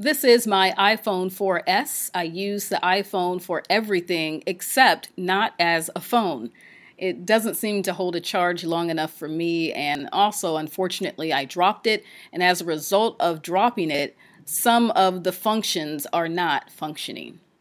This 0.00 0.22
is 0.22 0.46
my 0.46 0.72
iPhone 0.78 1.26
4S. 1.26 2.12
I 2.14 2.22
use 2.22 2.68
the 2.68 2.78
iPhone 2.84 3.42
for 3.42 3.64
everything 3.68 4.44
except 4.46 5.08
not 5.16 5.54
as 5.58 5.90
a 5.96 6.00
phone. 6.00 6.52
It 6.96 7.26
doesn't 7.26 7.56
seem 7.56 7.82
to 7.82 7.92
hold 7.92 8.14
a 8.14 8.20
charge 8.20 8.62
long 8.62 8.90
enough 8.90 9.12
for 9.12 9.26
me, 9.26 9.72
and 9.72 10.08
also, 10.12 10.56
unfortunately, 10.56 11.32
I 11.32 11.46
dropped 11.46 11.88
it, 11.88 12.04
and 12.32 12.44
as 12.44 12.60
a 12.60 12.64
result 12.64 13.16
of 13.18 13.42
dropping 13.42 13.90
it, 13.90 14.16
some 14.44 14.92
of 14.92 15.24
the 15.24 15.32
functions 15.32 16.06
are 16.12 16.28
not 16.28 16.70
functioning. 16.70 17.40